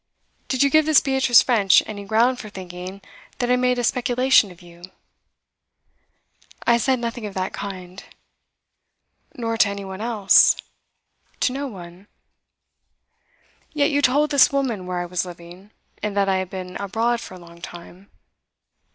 Did 0.47 0.63
you 0.63 0.71
give 0.71 0.87
this 0.87 0.99
Beatrice 0.99 1.43
French 1.43 1.83
any 1.85 2.05
ground 2.05 2.39
for 2.39 2.49
thinking 2.49 3.01
that 3.37 3.51
I 3.51 3.55
made 3.55 3.77
a 3.77 3.83
speculation 3.83 4.49
of 4.49 4.59
you?' 4.59 4.81
'I 6.65 6.77
said 6.79 6.97
nothing 6.99 7.27
of 7.27 7.35
that 7.35 7.53
kind.' 7.53 8.03
'Nor 9.35 9.57
to 9.57 9.69
any 9.69 9.85
one 9.85 10.01
else?' 10.01 10.55
'To 11.39 11.53
no 11.53 11.67
one.' 11.67 12.07
'Yet 13.73 13.91
you 13.91 14.01
told 14.01 14.31
this 14.31 14.51
woman 14.51 14.87
where 14.87 15.01
I 15.01 15.05
was 15.05 15.23
living, 15.23 15.69
and 16.01 16.17
that 16.17 16.27
I 16.27 16.37
had 16.37 16.49
been 16.49 16.77
abroad 16.77 17.21
for 17.21 17.35
a 17.35 17.39
long 17.39 17.61
time. 17.61 18.09